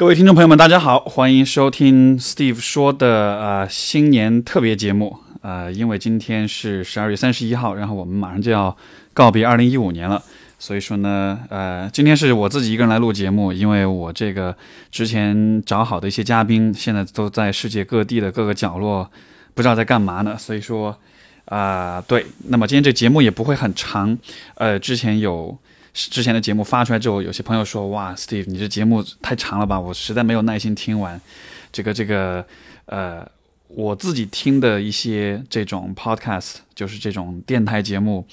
[0.00, 5.14] 各位听众朋友们，大家好，欢迎收听 Steve 说的呃新年特别节目。
[5.42, 8.74] 呃，因为今天是十二月三十一号，然后我们马上就要
[9.12, 10.22] 告别二零一五年了，
[10.58, 14.56] 所以说呢，呃，今天是我自己一个人来录节目，因为我这个
[14.90, 19.06] 之前找好的一些嘉宾现在都在世界各地的各个角落，
[19.52, 20.96] 不知道在干嘛呢，所以说
[21.44, 24.16] 啊，对，那么今天这节目也不会很长，
[24.54, 25.58] 呃，之前有。
[25.92, 29.78] 之前的节目发出来之后，有些朋友说：“哇，Steve，你这节目太长了吧？
[29.78, 31.20] 我实在没有耐心听完。”
[31.72, 32.44] 这个这个，
[32.86, 33.28] 呃，
[33.68, 38.26] 我自己听的一些这种 podcast，就是这种电台节目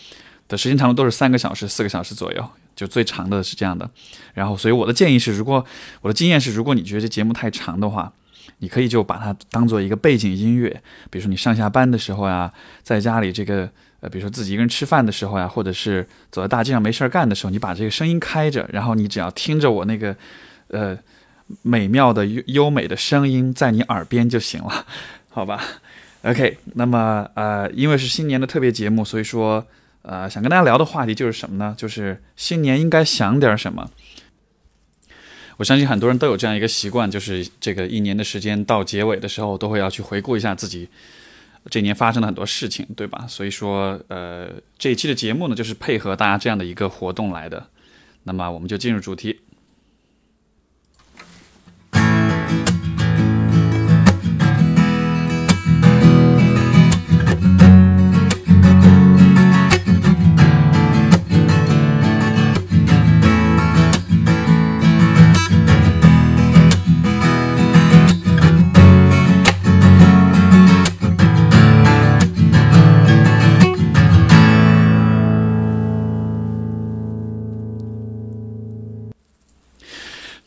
[0.47, 3.89] 的时间长度都是三个小时、四个小时左右，就最长的是这样的。
[4.33, 5.65] 然后，所以我的建议是，如果
[6.01, 8.13] 我的经验是，如果你觉得这节目太长的话，
[8.59, 10.69] 你可以就把它当做一个背景音乐，
[11.09, 12.53] 比如说你上下班的时候呀，
[12.83, 13.67] 在家里这个。
[13.99, 20.15] 呃，比如说自己一个人吃饭的时候呀，或者是走在大街上没事儿干的时候，你把这个声音开着，然后你只要听着我那个，
[20.67, 20.97] 呃，
[21.61, 24.85] 美妙的优优美的声音在你耳边就行了，
[25.29, 25.63] 好吧
[26.23, 29.65] ？OK，那么呃，因为是新年的特别节目，所以说
[30.03, 31.73] 呃，想跟大家聊的话题就是什么呢？
[31.77, 33.89] 就是新年应该想点什么。
[35.57, 40.87] 我相信很多人都有这样一个习惯，就是这个一年的时间到结尾的时候，都会要去回顾一下自己。
[41.69, 43.25] 这年发生了很多事情，对吧？
[43.27, 47.67] 所以说，呃，这一期的节目呢，就是配合大家这样的一个活动来的。
[48.23, 49.39] 那么，我们就进入主题。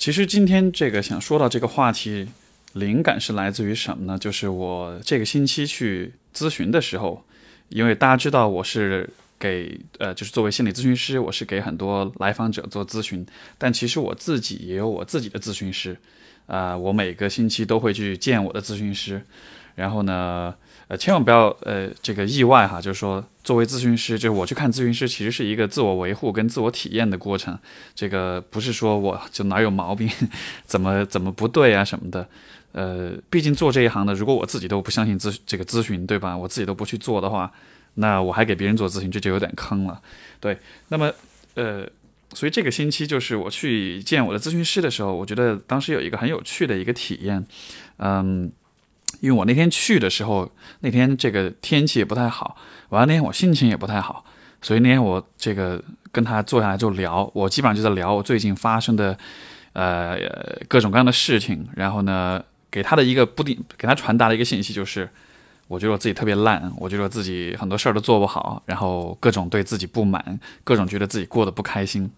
[0.00, 2.26] 其实今天这个想说到这个话题，
[2.72, 4.18] 灵感是来自于什么呢？
[4.18, 7.22] 就是我这个星期去咨询的时候，
[7.68, 13.26] 因为大家知道我是给呃，就是作为心理咨询师，我是给很多来访者做咨询，
[13.58, 15.94] 但其实我自己也有我自己的咨询师，
[16.46, 19.22] 啊，我每个星期都会去见我的咨询师，
[19.74, 20.54] 然后呢。
[20.90, 27.56] 呃，千万不要呃，这个意外哈，就是说，作为咨询师，就是我去看咨询师，其实是一个自我维护跟自我体验的过程。
[27.94, 30.10] 这个不是说我就哪有毛病，
[30.64, 32.26] 怎么怎么不对啊什么的。
[32.72, 36.36] 呃，毕竟做这一行的，如果我自己都不相信咨这个咨询，对吧？
[36.36, 37.52] 我自己都不去做的话，
[37.94, 40.02] 那我还给别人做咨询，这就有点坑了。
[40.40, 40.58] 对，
[40.88, 41.12] 那么
[41.54, 41.88] 呃，
[42.34, 47.46] 所以这个星期就是我去见我的咨询师的时候，我觉得当时有一个很有趣的一个体验，
[47.98, 48.50] 嗯。
[49.20, 50.50] 因为我那天去的时候，
[50.80, 52.56] 那天这个天气也不太好，
[52.88, 54.24] 完了那天我心情也不太好，
[54.60, 59.16] 所以那天我这个跟他坐下来就聊，我基本上就在聊我最近发生的，
[59.74, 60.18] 呃，
[60.68, 61.66] 各种各样的事情。
[61.76, 65.08] 然后呢，给他的一个不定，给他传达的一个信息就是，
[65.68, 72.10] 我觉得我自己特别烂，我觉得我自己很多事儿都做不好，然后各种对自己不满，各种觉得自己过得不开心，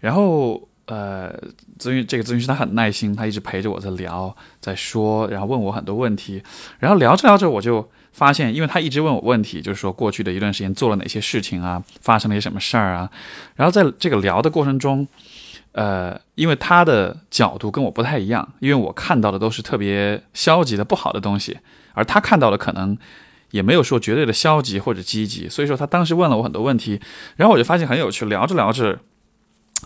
[0.00, 0.68] 然后。
[0.86, 1.32] 呃，
[1.78, 6.42] 咨询这个咨询师他很耐心，他一直陪着我在聊，在说，然后问我很多问题，
[6.78, 13.10] 然后聊着聊着我就发现，因为他一直问我问题，就是说过去的一段时间做了哪些事情啊，发生了些什么事儿啊，
[13.56, 15.08] 然后在这个聊的过程中，
[15.72, 21.58] 呃，因为他的角度跟我不太一样，因为我看到的都是特别消极的不好的东西，
[21.94, 22.98] 而他看到的可能
[23.52, 27.00] 也没有说绝对的消极或者积极，所以说他当时问了我很多问题，
[27.36, 28.98] 然后我就发现很有趣，聊着聊着。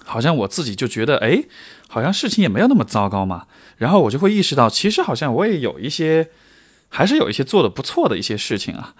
[0.05, 1.45] 好像我自己就觉得，哎，
[1.89, 3.47] 好像事情也没有那么糟糕嘛。
[3.77, 6.31] 然后我就会意识到，其实好像我也有一些，
[6.89, 8.95] 还是有一些做的不错的一些事情啊。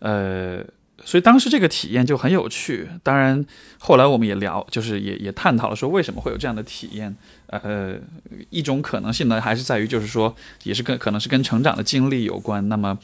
[0.00, 0.62] 呃，
[1.04, 2.88] 所以当时这个体验就很有趣。
[3.02, 3.44] 当然，
[3.78, 7.16] 后来我们也聊，就是也也探讨了说为什么会有这样的体验。
[7.48, 7.96] 呃，
[8.50, 12.66] 一种可能性呢，还是在于就是说，也是跟可能是跟成长的经历有关。
[12.68, 12.98] 那么，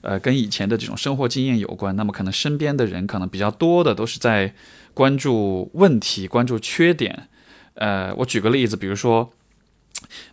[0.00, 1.94] 呃，跟以前的这种生活经验有关。
[1.94, 4.54] 那么，可能身边的人可能比较多的都是在。
[4.94, 7.28] 关注问题，关注缺点。
[7.74, 9.30] 呃，我举个例子，比如说，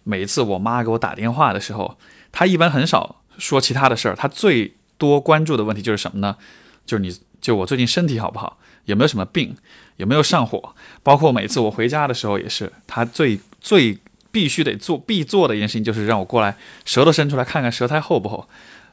[0.04, 2.00] 每一次我妈给我打电话的时候，
[2.32, 6.38] 她一般很少说其他的事儿，她最多关注的问题就是什么呢？
[6.84, 9.56] 就是你就我最近身体好不好，有没有什么病，
[9.98, 10.74] 有没有上火。
[11.04, 13.98] 包括每次我回家的时候也是，他最最
[14.32, 18.48] 必须得做必做的一件事情，就是让我过来舌头伸出来看看舌苔厚不厚。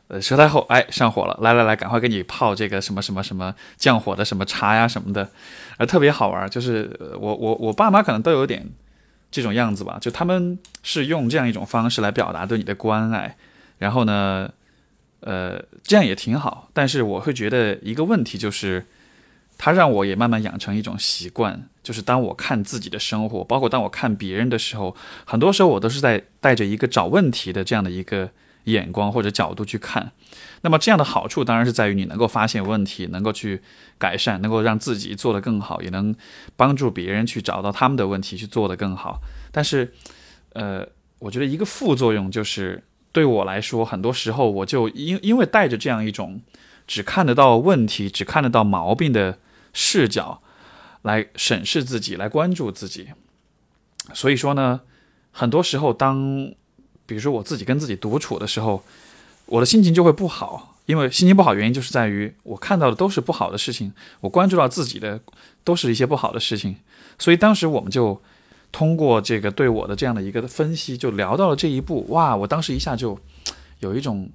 [0.08, 5.26] 呃，舌苔厚，哎，上火了，来来来，赶快给你泡这个什么什么什么降火的什么茶呀什么的，
[5.78, 6.50] 呃，特别好玩。
[6.50, 8.68] 就是我我我爸妈可能都有点
[9.30, 13.36] 这种样子吧，就他们是用这样一种方式来表达对你的关爱，
[13.78, 14.50] 然后呢，
[15.20, 16.68] 呃，这样也挺好。
[16.74, 18.86] 但是我会觉得一个问题就是。
[19.64, 28.28] 它让我也慢慢养成一种习惯，就是当我看自己的生活，包括当我看别人的时候，很多时候我都是在带着一个找问题的这样的一个
[28.64, 30.10] 眼光或者角度去看。
[30.62, 33.62] 那么这样的好处当然是在于你能够发现问题，能够去
[33.98, 36.12] 改善，能够让自己做得更好，也能
[36.56, 39.20] 帮助别人去找到他们的问题去做得更好。
[39.52, 39.94] 但是，
[40.54, 40.84] 呃，
[41.20, 42.82] 我觉得一个副作用就是
[43.12, 46.40] 对我来说，很多时候我就因因为带着这样一种
[46.88, 49.38] 只看得到问题、只看得到毛病的
[49.72, 50.42] 视角
[51.02, 53.08] 来审视自己、来关注自己，
[54.12, 54.80] 所以说呢，
[55.30, 56.52] 很多时候当
[57.06, 58.82] 比如说我自己跟自己独处的时候。
[59.46, 65.20] 我的心情就会不好，因为心情不好原因就是在于我看到的都是不好的事情，我关注到自己的
[65.62, 66.76] 都是一些不好的事情，
[67.18, 68.22] 所以当时我们就
[68.70, 72.06] 通过这个对我的这样的一个分析，就聊到了这一步。
[72.08, 73.18] 哇，我当时一下就
[73.80, 74.30] 有一种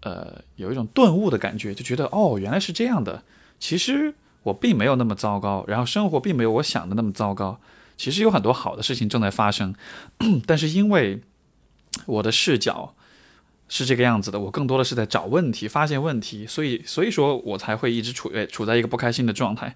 [0.00, 3.22] 呃有一种顿悟的感觉，就觉得哦原来是这样的，
[3.58, 7.60] 其实我并没有那么糟糕，然后生活并没有我想的那么糟糕，
[7.96, 9.74] 其实有很多好的事情正在发生，
[10.46, 11.22] 但是因为
[12.06, 12.94] 我的视角。
[13.68, 19.74] 是这个样子的，我更多的是在找问题、发现问题，所以所以说我才会一直处于处在一个不开心的状态。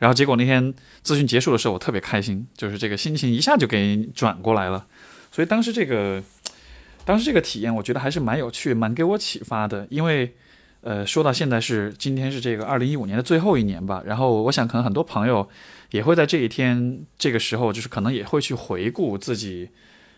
[0.00, 0.74] 然后结果那天
[1.04, 4.88] 咨询结束的时候，我特别开心，就是这个心情一下就给转过来了。
[5.30, 6.20] 所以当时这个
[7.04, 9.86] 当时这个体验，我觉得还是蛮有趣、蛮给我启发的。
[9.88, 10.34] 因为
[10.80, 15.48] 呃，说到现在是今天是这个二零一五年的最后一年吧，然后我想可能很多朋友
[15.90, 19.70] 也会在这一天这个时候，就是可能也会去回顾自己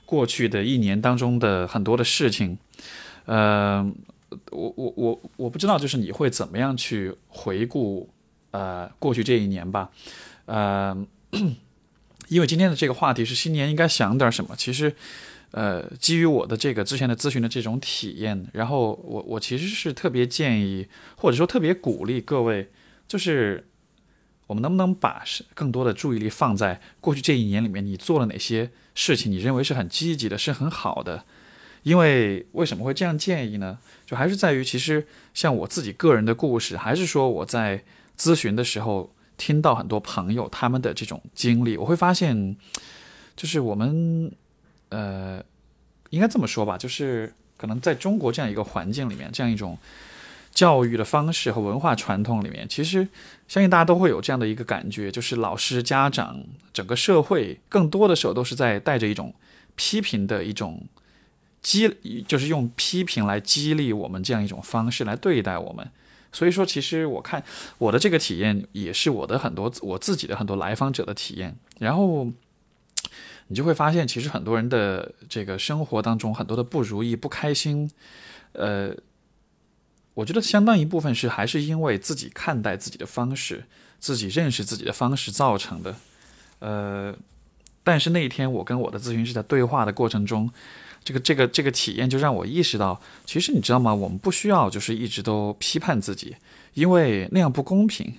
[0.05, 2.59] 过去的一年当中的很多的事情。
[3.25, 3.91] 呃，
[4.51, 8.11] 我我我我不知道，就是你会怎么样去回顾
[8.51, 9.91] 呃过去这一年吧？
[10.47, 10.97] 呃，
[12.29, 14.55] 因为今天的这个话题是新年应该想点什么。
[14.57, 14.95] 其实，
[15.53, 20.87] 呃，基于我的这个之前的咨询的这种体验，然后我我其实是特别建议，
[21.17, 22.71] 或者说特别鼓励各位，
[23.09, 23.69] 就是
[24.47, 25.25] 我们能不能把
[25.55, 31.25] 更多的注意力放在过去这一年里面，你做了哪些事情，你认为是很积极的，是很好的。
[31.83, 33.79] 因为为什么会这样建议呢？
[34.05, 37.83] 就还是在于，其实像我自己个人的故事，还是说我在
[38.19, 42.55] 咨询的时候听到很多朋友他们的这种经历，我会发现，
[43.35, 44.31] 就是我们，
[44.91, 45.43] 呃，
[46.11, 49.77] 应该这么说吧，就是可能在中国这样一个环境里面，这样一种
[50.53, 53.09] 教育的方式和文化传统里面，其实
[53.49, 59.35] 相信大家都会有这样的一个感觉，就是老师、家长、整个社会，更多的时候都是在带着一种
[59.75, 60.87] 批评的一种。
[61.63, 61.95] 激
[62.27, 65.87] 就是用批评来激励我们这样一种方式来对待我们，
[66.33, 67.45] 所以说其实我看
[67.77, 72.27] 我的这个体验也是我的很多我自己的很多来访者的体验，然后
[73.51, 77.91] 你就会发现其实很多人的这个生活当中很多的不如意不开心，
[78.53, 78.95] 呃，
[80.15, 83.65] 我觉得相当一部分是还是因为自己看待自己的方式，
[83.99, 85.97] 自己认识自己的方式造成的，
[86.61, 87.15] 呃，
[87.83, 90.51] 但是那一天我跟我的咨询师在对话的过程中。
[91.03, 93.95] 这个这个这个体验就让我意识到，其实你知道吗？
[93.95, 96.37] 我们不需要就是一直都批判自己，
[96.75, 98.15] 因为那样不公平。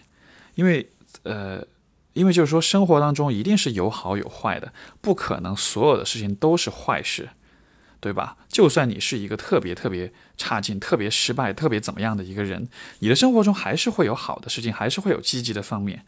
[0.56, 0.90] 因为
[1.22, 1.64] 呃，
[2.14, 7.30] 因为就是说，生活当中一定是有好有坏的，不可能所有的事情都是坏事，
[8.00, 8.38] 对吧？
[8.50, 12.68] 就算你是一个特别特别差劲、特别失败、特别怎么样的一个人，
[13.00, 16.04] 你的生活中还是会有好的事情，还是会有积极的方面。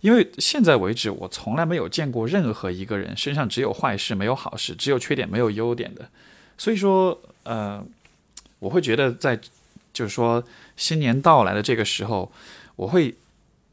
[0.00, 6.08] 因为现在为止，我从来没有见过任何一个人身上只有坏事没有好事，只有缺点没有优点的。
[6.58, 7.84] 所以说，呃，
[8.58, 9.38] 我会觉得在
[9.92, 10.42] 就是说
[10.76, 12.32] 新年到来的这个时候，
[12.74, 13.14] 我会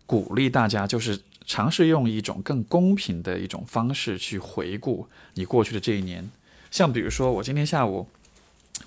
[0.05, 1.19] 鼓励大家就是
[1.49, 6.29] 尝试用一种更公平的一种方式去回顾你过去的这一年。
[6.69, 8.07] 像比如说，我今天下午。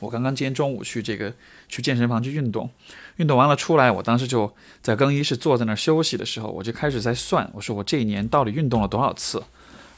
[0.01, 1.33] 我刚刚今天中午去这个
[1.69, 2.69] 去健身房去运动，
[3.17, 9.43] 运动完了出来，我当时就在更衣室坐在那儿休息的时候，我就开始在算，我说我这一年到底运动了多少次？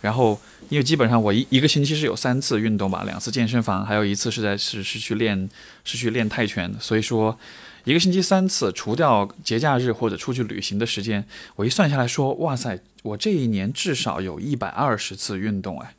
[0.00, 5.48] 然后因为基本上我一一个星期是有三次运动吧，两次健身房，还有一次是在是是去练
[5.84, 7.38] 是去练泰拳，所以说
[7.84, 11.26] 一个星期三次，除掉节假日或者出去旅行的时间，
[11.56, 15.94] 我一算下来说，哇塞，我这一年至少有一百二十次运动哎，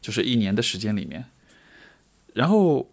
[0.00, 1.24] 就是一年的时间里面，
[2.34, 2.88] 然后。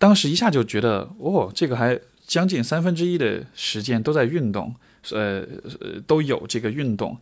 [0.00, 4.74] 当时一下就觉得，哦，这个还将近三分之一的时间都在运动，
[5.10, 5.46] 呃，
[6.06, 7.18] 都有这个运动。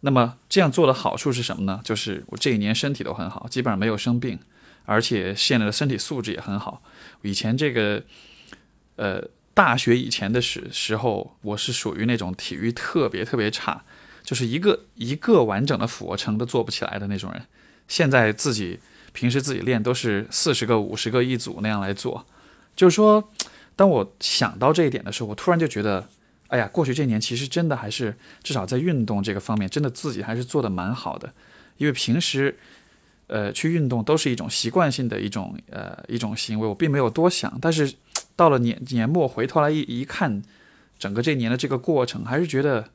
[0.00, 1.80] 那么这样做的好处是什么呢？
[1.82, 4.38] 就是我这一年身体都很好，基本上没有生病，
[4.84, 6.82] 而且现在的身体素质也很好。
[7.22, 8.02] 以前这个，
[8.96, 9.24] 呃，
[9.58, 13.82] 大学以前的时时候，我是属于那种体育特别特别差，
[14.22, 17.42] 就是一个一个完整的俯卧撑都做不起来的那种人。
[17.88, 18.78] 现在自己。
[19.10, 22.24] 平时自己练都是四十个、五十个一组那样来做，
[22.76, 23.32] 就是说，
[23.74, 26.08] 当我想到这一点的时候，我突然就觉得，
[26.48, 31.32] 哎呀，过去这年其实真的还是至少在运动这个方面，真的自己还是做的蛮好的。
[31.78, 32.56] 因为平时，
[33.26, 37.58] 呃，去运动都是一种习惯性的一种呃一种行为，我并没有多想。
[37.60, 37.92] 但是
[38.38, 40.40] 到了年年末回头来一一看，
[40.98, 42.88] 整个这年的这个过程，还是觉得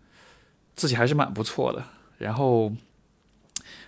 [0.76, 1.84] 自己还是蛮不错的。
[2.20, 2.72] 然后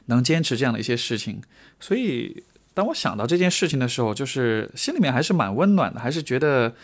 [0.08, 1.42] 能坚持这样的一些事情，
[1.80, 2.44] 所以
[2.74, 6.76] 当我想到这件事情的时候，就是心里面还是蛮温暖的，还是觉得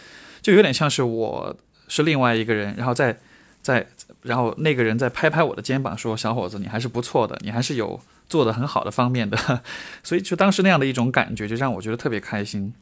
[0.42, 1.58] 就有点像是我。
[1.94, 3.20] 是另外一个人，然后再，
[3.62, 3.86] 再，
[4.22, 8.00] 然后那个人在拍拍我的肩膀，说：“小伙子，你还是不错的，你还是有
[8.30, 9.62] 做的很好的方面的。”
[10.01, 12.74] 所以就当时那样的一种感觉，就让我觉得特别开心。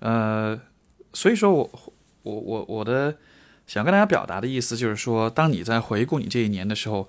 [0.00, 0.58] 呃，
[1.12, 3.16] 所以说我，我，我，我的
[3.66, 7.08] 想跟大家表达的意思就是说，当你在回顾你这一年的时候，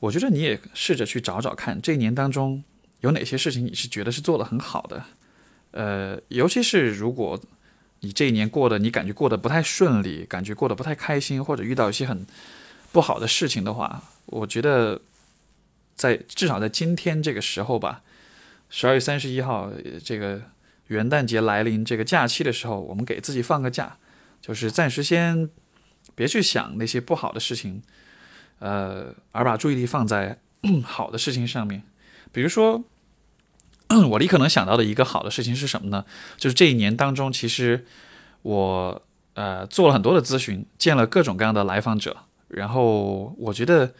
[0.00, 2.62] 我觉得你也试着去找找看，这一年当中
[3.00, 5.04] 有哪些事情你是觉得是做的很好的。
[5.72, 7.40] 呃，尤其是如果。
[8.00, 12.26] 你这一年过得，你感觉过得不太顺利，感觉过得不太开心，或者遇到一些很
[12.92, 15.00] 不好的事情的话，我觉得
[15.94, 18.02] 在至少在今天这个时候吧，
[18.68, 19.72] 十二月三十一号
[20.04, 20.42] 这个
[20.88, 23.96] 元旦节来临这个假期的时候，我们给自己放个假，
[24.40, 25.48] 就是暂时先
[26.14, 27.82] 别去想那些不好的事情，
[28.58, 30.38] 呃，而把注意力放在
[30.84, 31.82] 好的事情上面，
[32.32, 32.84] 比如说。
[34.08, 36.06] 我立刻能想到的一个好的事情是什么呢？
[36.38, 37.84] 就是这一年当中，其实
[38.40, 39.02] 我
[39.34, 42.16] 呃做了很多的咨询，见了各种各样的来访者，
[42.48, 43.92] 然后我觉得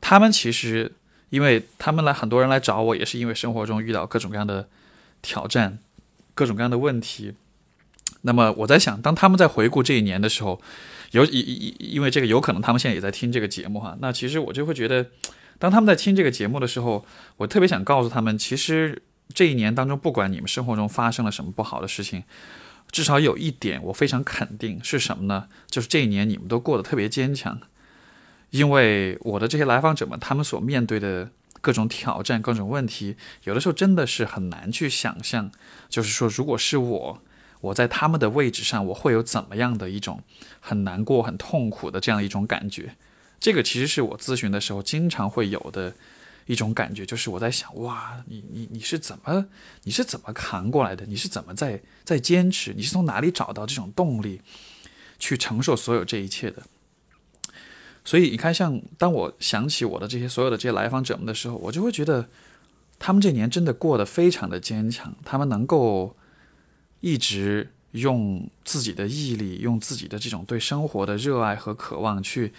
[0.00, 0.94] 他们其实，
[1.30, 4.68] 因为他们来很多人来找我，也是因为生活中遇到各种各样的
[5.20, 5.80] 挑战，
[6.38, 7.34] 各种各样的问题。
[8.22, 10.60] 那么我在想，当他们在回顾这一年的时候，
[11.10, 15.06] 有因因因为这个有可能他们现在也在听这个节目哈，那其实我就会觉得，
[15.58, 17.04] 当他们在听这个节目的时候，
[17.38, 19.02] 我特别想告诉他们，其实。
[19.34, 22.24] 这一年当中，不管你们生活中发生了什么不好的事情，
[22.90, 25.48] 至少有一点我非常肯定是什么呢？
[25.68, 27.60] 就是这一年你们都过得特别坚强。
[28.48, 35.50] 因为我的这些来访者们，他们所面对的各种挑战、各种问题，有的时候真的是很难去想象。
[35.88, 37.22] 就是说，如果是我，
[37.60, 40.22] 我在他们的位置上，我会有怎么样的一种
[40.60, 42.96] 很难过、很痛苦的这样一种感觉？
[43.38, 45.94] 这个其实是我咨询的时候经常会有的。
[46.48, 49.48] 一种感觉就是我在想，哇，你你你是怎么
[49.82, 51.04] 你是怎么扛过来的？
[51.04, 52.72] 你是怎么在在坚持？
[52.72, 54.40] 你是从哪里找到这种动力
[55.18, 56.62] 去承受所有这一切的？
[58.08, 62.26] 所以你看，像当我想起我的这些所有的这些来访者们的时候，我就会觉得
[62.98, 66.16] 他们这年真的过得非常的坚强，他们能够
[67.00, 72.54] 一直用自己的毅力，用自己的这种对生活的热爱和渴望去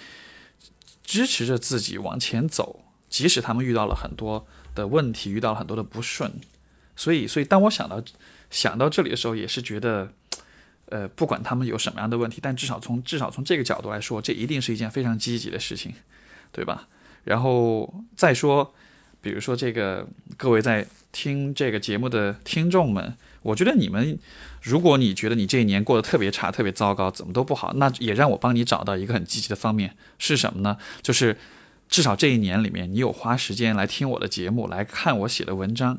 [1.04, 2.82] 支持着自己往前走。
[3.10, 6.32] 即使他们遇到了很多的问题，遇到了很多的不顺，
[6.96, 8.04] 所以，所以当我想到
[8.52, 10.14] 想到这里的时候，也是觉得，
[10.90, 15.94] 呃，不管他们有什么样的问题，但至少从至少从这个角度来说，这一定是一件非常积极的事情，
[16.52, 16.88] 对吧？
[17.24, 18.74] 然后再说，
[19.22, 24.20] 比如说这个各位在听这个节目的听众们，我觉得你们，
[24.62, 30.78] 如果你觉得你这一年过得特别差、特别糟糕，怎么都不好，那也让我帮你找到一个很积极的方面是什么呢？
[31.02, 31.38] 就是。
[31.92, 35.98] 至少这一年里面，你有花时间来听我的节目，来看我写的文章，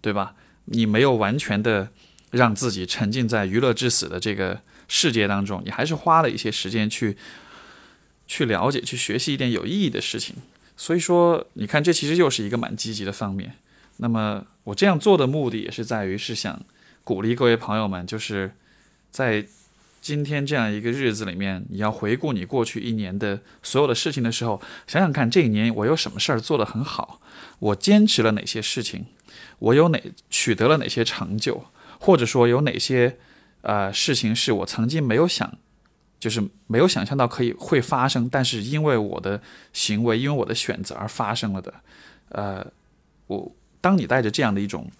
[0.00, 0.36] 对吧？
[0.66, 1.88] 你没有完全的
[2.32, 7.16] 让自己沉浸在娱乐至死的这个世界当中，你还是花了一些时间去
[8.26, 10.34] 去了解、去学习一点有意义的事情。
[10.76, 13.54] 所以说，你看，这其实又是一个蛮积极的方面。
[13.98, 16.60] 那么，我这样做的目的也是在于是想
[17.04, 18.52] 鼓励各位朋友们，就是
[19.10, 19.46] 在。
[20.02, 27.20] 今天这样一个日子里面，你要回顾你过去一年的所有的事情的时候，想想看，这一年我有什么事儿做得很好，
[27.60, 29.06] 我坚持了哪些事情，
[29.60, 31.66] 我有哪取得了哪些成就，
[32.02, 33.16] 或者说有哪些
[33.62, 35.58] 呃事情是我曾经没有想，
[36.18, 39.40] 就是没有想象到可以会发生，但是因为我的
[39.72, 41.74] 行为，因为我的选择而发生了的，
[42.30, 42.66] 呃，
[43.28, 44.90] 我当你带着这样的一种。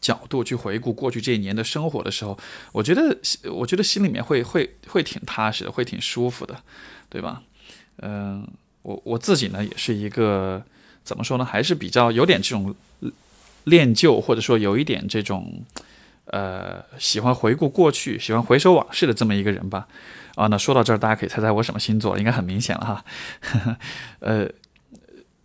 [0.00, 2.38] 角度去回顾过去这一年的生活的时候，
[2.72, 3.16] 我觉得，
[3.50, 6.62] 我觉得心里面会会会挺踏实的，会挺舒服的，
[7.08, 7.42] 对吧？
[8.02, 8.46] 嗯，
[8.82, 10.62] 我我自己呢，也是一个
[11.02, 12.74] 怎么说呢，还是比较有点这种
[13.64, 15.64] 恋旧，或者说有一点这种
[16.26, 19.88] 呃喜欢回顾过去、喜欢回首往事的这么一个人吧。
[20.34, 23.76] 啊，那说到这儿，大家可以猜猜我什么星座，应该很明显了哈。
[24.20, 24.48] 呃，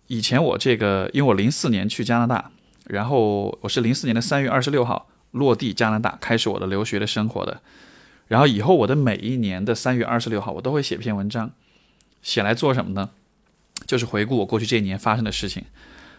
[0.07, 2.51] 以前我这个，因为我零四年去加拿大。
[2.85, 7.61] 然后我是零四年的三月二十六号落地加拿大，开始我的留学的生活的。
[8.29, 11.51] 然后以后我的每一年的三月二十六号，我都会写篇文章，
[12.23, 13.11] 写来做什么呢？
[13.85, 15.65] 就是回顾我过去这一年发生的事情，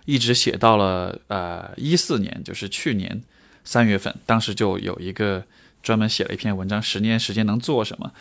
[0.05, 3.21] 一直写到了呃一四年，就是去年
[3.64, 5.45] 三月份，当时就有一个
[5.83, 8.12] 专门写了一篇文章，十年时间能做什么。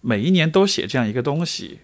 [0.00, 1.80] 每一年都写这样一个东西，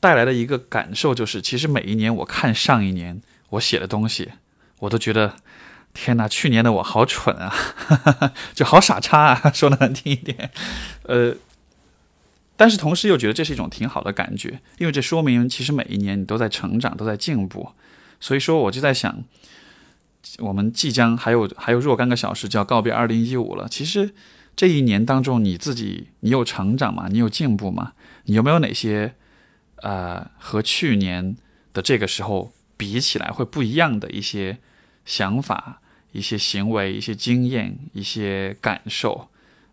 [0.00, 4.32] 带来的一个感受就是，其实每一年我看上一年我写的东西，
[4.80, 5.36] 我都觉得，
[5.92, 7.54] 天哪，去年的我好蠢啊，
[8.52, 10.50] 就好傻叉啊， 说的难听一点，
[11.04, 11.36] 呃，
[12.56, 17.70] 但是同时又觉得这是一种挺好的感觉，因为这说明其实每一年你都在成长，都在进步，
[18.18, 19.22] 所以说我就在想，
[20.38, 24.14] 我们即将还有还有若干个小时就要告别二零一五了，其实。
[24.56, 27.08] 这一年当中，你自己你有成长吗？
[27.10, 27.94] 你有进步吗？
[28.26, 29.16] 你有没有哪些
[29.78, 31.36] 呃和去年
[31.72, 34.58] 的这个时候比起来会不一样的一些
[35.04, 39.28] 想法、一些行为、一些经验、一些感受？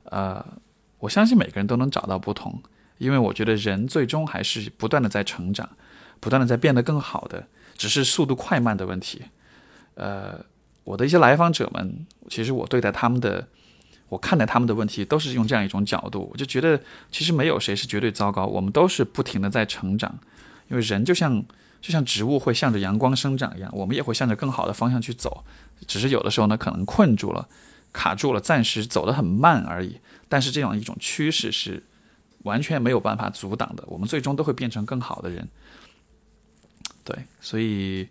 [0.05, 0.43] 呃，
[0.97, 2.63] 我相信每个人都能找到不同，
[2.97, 5.69] 因为我觉得人最终还是不断的在成长，
[6.19, 9.21] 不断的在变得更好的，只是速度快慢的问题。
[9.93, 10.43] 呃，
[10.83, 13.47] 我的一些来访者们，其实我对待他们的。
[14.09, 16.77] 我看待他们的问题都是用这样一种角度，我就觉得
[17.13, 20.13] 其实没有谁是绝对糟糕，我们都是不停的在成长，
[20.67, 21.41] 因为人就像
[21.79, 25.45] 就像植物会向着阳光生长一样，我们也会向着更好的方向去走，
[25.87, 27.47] 只是有的时候呢可能困住了、
[27.93, 29.97] 卡住了，暂时走得很慢而已。
[30.27, 31.81] 但是这样一种趋势是
[32.39, 35.47] 完全没有办法阻挡的，我们最终都会变成更好的人。
[37.05, 38.09] 对，所以。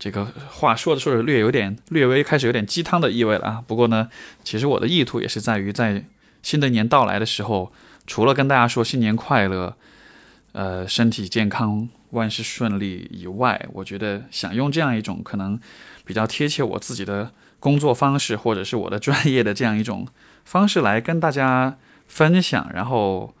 [0.00, 3.62] 这个话说着说着略有点略微开始有点鸡汤的意味了啊。
[3.66, 4.08] 不过呢，
[4.42, 6.02] 其实我的意图也是在于，在
[6.42, 7.70] 新的一年到来的时候，
[8.06, 9.76] 除了跟大家说新年快乐，
[10.52, 15.60] 呃，身体健康，万事顺利以外，我觉得想用这样一种可能
[16.06, 17.30] 比较贴切我自己的
[17.60, 20.08] 工作方式，或者是我的专业的这样一种
[20.46, 21.76] 方式来跟大家
[22.08, 23.34] 分享，然后。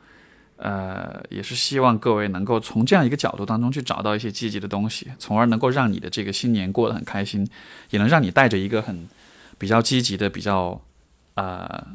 [0.62, 7.48] 呃，也是希望各位能够从这样一个角度当中去找到一些积极的东西，从而能够让你的这个新年过得很开心，
[7.88, 9.08] 也能让你带着一个很
[9.56, 10.82] 比较积极的、比较
[11.32, 11.86] 呃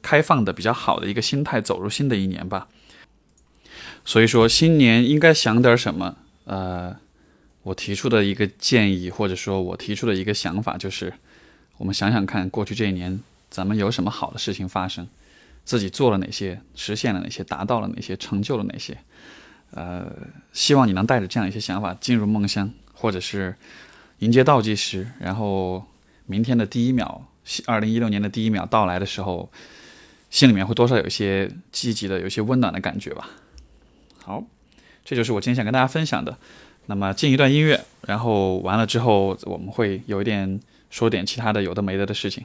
[0.00, 2.68] 开放的、比较好的一个心态走入新的一年吧。
[4.04, 6.14] 所以说，新年应该想点什么？
[6.44, 6.96] 呃，
[7.64, 11.12] 我提出的一个建议，或者说我提出的一个想法，就是
[11.78, 13.20] 我们想想看，过去这一年
[13.50, 15.08] 咱们有什么好的事情发生。
[15.64, 18.98] 自己做了哪些，实现了哪些，达到了哪些，成就了哪些？
[19.72, 20.10] 呃，
[20.52, 23.54] 希望你能带着这样一些想法进入梦乡，或者是
[24.18, 25.84] 迎接倒计时，然后
[26.26, 27.26] 明天的第一秒，
[27.66, 29.50] 二零一六年的第一秒到来的时候，
[30.28, 33.30] 心里面会多少有一些积极的、有一些温暖的感觉吧。
[34.24, 34.44] 好，
[35.04, 36.36] 这就是我今天想跟大家分享的。
[36.86, 42.44] 那么进一段音乐，然后完了之后，我们会有一点说点其他的有的没的的事情。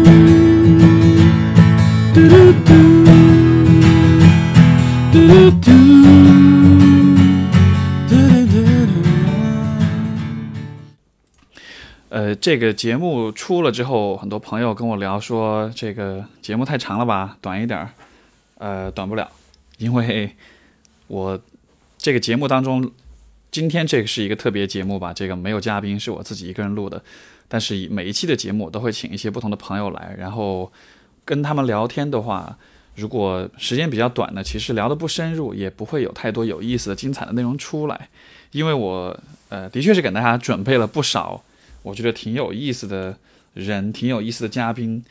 [12.41, 17.91] 这个节目出了之后，很多朋友跟我聊说，这个节目太长了吧，短一点儿。
[18.57, 19.29] 呃，短不了，
[19.77, 20.35] 因为
[21.05, 21.39] 我
[21.99, 22.91] 这个节目当中，
[23.51, 27.03] 今天这个是一个特别节目吧，这个没有嘉宾，是我自己一个人录的。
[27.47, 30.71] 但是每一期的节目，都会请一些不同的朋友来，然后
[31.23, 32.57] 跟他们聊天的话，
[32.95, 38.09] 如果时间比较短呢，其实聊得不深入，也不会有太多有意思的、精彩的内容出来。
[38.51, 39.15] 因为我
[39.49, 41.43] 呃，的确是给大家准备了不少。
[41.83, 43.17] 我觉得挺有意思的
[43.53, 45.03] 人，挺有意思的嘉宾。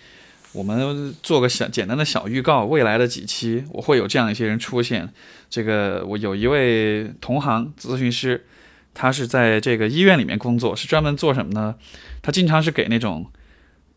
[0.53, 5.09] 我们做个小简单的小预告，未来的几期我会有这样一些人出现。
[5.49, 8.45] 这个我有一位同行咨询师，
[8.93, 11.77] 他是在这个医院里面工作，是专门做什么呢？
[12.21, 13.31] 他经常是给那种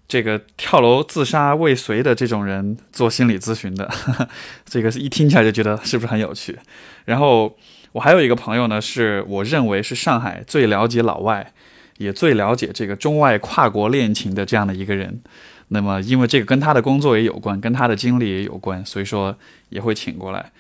[0.08, 3.92] 这个跳楼自杀未遂的这种人做心理咨询的。
[4.66, 6.60] 这个一听起来就觉得是不是很有趣？
[7.06, 7.58] 然后
[7.94, 11.52] 我还有一个朋友呢，是我认为是上海最了解老外。
[12.04, 15.22] 也最了解这个中外跨国恋情的这样的一个人，
[15.70, 19.36] 那么因为这个跟他的工作也有关，跟他的经历也有关，所以说
[19.70, 20.52] 也会请过来。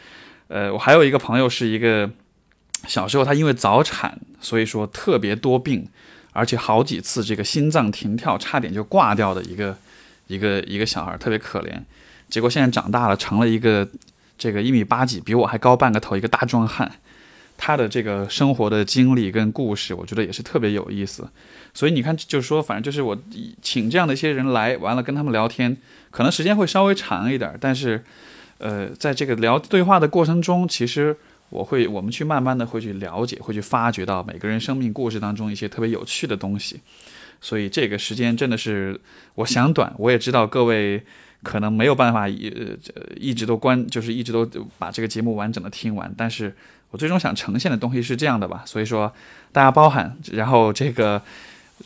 [0.47, 2.09] 呃，我还有一个朋友是一个
[2.87, 5.87] 小时候他因为早产，所以说特别多病，
[6.31, 9.75] 而且好几次这个心脏停跳，差点就挂掉的一个
[10.27, 11.81] 一个一个小孩，特别可怜。
[12.29, 13.87] 结果现在长大了，成了一个
[14.37, 16.91] 这个一米八几，比我还高半个头，一个大壮汉。
[17.57, 21.27] 他的这个生活的经历跟故事，我觉得也是特别有意思。
[21.73, 23.17] 所以你看，就是说，反正就是我
[23.61, 25.75] 请这样的一些人来，完了跟他们聊天，
[26.11, 28.03] 可能时间会稍微长一点，但是，
[28.59, 31.15] 呃，在这个聊对话的过程中，其实
[31.49, 36.79] 我会我们去慢慢的会去了解，会去发掘到每个人生命故事当中一些特别有趣的东西。
[37.41, 38.99] 所以这个时间真的是
[39.35, 41.03] 我想短，我也知道各位
[41.41, 42.53] 可能没有办法一
[43.17, 44.45] 一直都关，就是一直都
[44.77, 46.13] 把这个节目完整的听完。
[46.15, 46.55] 但是
[46.93, 49.11] 我最终想呈现的东西是这样的吧，所以说
[49.51, 50.15] 大家包涵。
[50.31, 51.19] 然后这个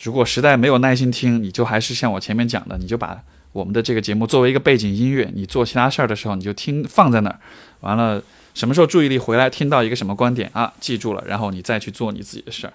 [0.01, 3.17] 如果实在没有耐心听，你就还是像我前面讲的，你就把
[3.53, 7.39] 我们的这个节目作为一个背景音乐，你做其他事儿的时候你就听放在那儿，
[7.79, 8.21] 完了
[8.53, 12.73] 什么时候注意力回来听到一个什么观点啊，记住了，然后你再去做你自己的事儿。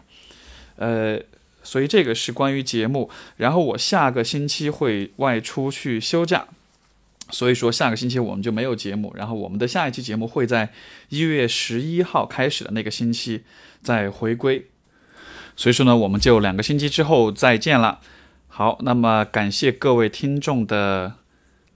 [0.77, 1.21] 呃，
[1.63, 3.11] 所以这个是关于节目。
[3.37, 6.47] 然后我下个星期会外出去休假。
[7.33, 9.13] 所以说，下个星期我们就没有节目。
[9.17, 10.71] 然后我们的下一期节目会在
[11.09, 13.43] 一月十一号开始的那个星期
[13.83, 14.67] 再回归。
[15.57, 18.01] 所以说呢，我们就两个星期之后再见了。
[18.49, 21.15] 好，那么感谢各位听众的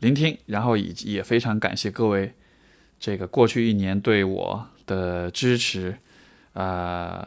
[0.00, 2.34] 聆听，然后以也非常感谢各位
[3.00, 5.96] 这个过去一年对我的支持。
[6.52, 7.26] 呃，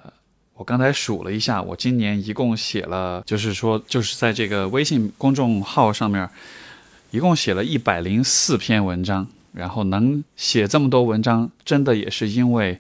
[0.54, 6.30] 我刚才数了一下，我今年一共写了，就是说，就是在这个微信公众号上面。
[7.12, 12.80] 一共写了一百零四篇文章，然后能写这么多文章，真的也是因为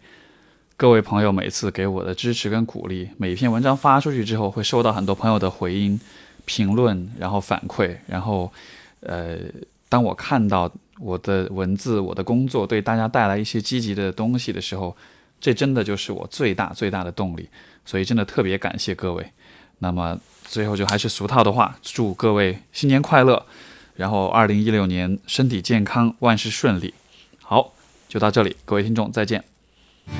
[0.77, 3.09] 各位朋友每次给我的支持跟鼓励。
[3.17, 5.99] 每篇文章发出去之后，会收到很多朋友的回音、
[6.45, 8.51] 评论，然后反馈，然后，
[8.99, 9.37] 呃，
[9.89, 14.95] 当我看到我的文字、我的工作对大家带来一些积极的东西的时候，
[15.41, 17.49] 这真的就是我最大最大的动力。
[17.83, 19.25] 所以真的特别感谢各位。
[19.79, 23.43] 那么最后就还是俗套的话，祝各位新年快乐。
[23.99, 26.93] 然后，二零一六年身体健康，万事顺利。
[27.43, 27.73] 好，
[28.07, 29.43] 就到这里，各位听众再见。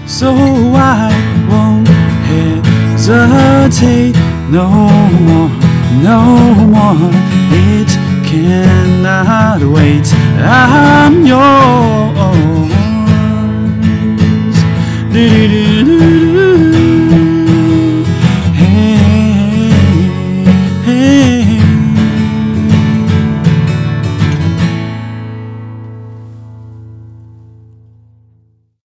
[0.05, 1.13] So I
[1.49, 1.87] won't
[2.27, 4.17] hesitate
[4.51, 5.49] no more,
[6.03, 6.19] no
[6.67, 7.09] more.
[7.53, 7.87] It
[8.25, 10.13] cannot wait.
[10.43, 12.19] I'm yours.
[15.13, 15.95] Do -do -do -do
[16.27, 16.88] -do -do.